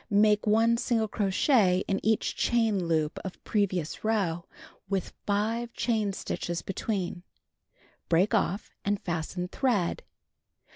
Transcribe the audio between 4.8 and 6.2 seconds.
with 5 chain